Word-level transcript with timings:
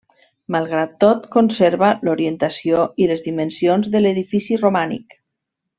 Malgrat 0.53 0.95
tot, 1.03 1.27
conserva 1.35 1.91
l'orientació 2.09 2.81
i 3.05 3.09
les 3.13 3.21
dimensions 3.29 3.91
de 3.97 4.03
l'edifici 4.05 4.59
romànic. 4.65 5.17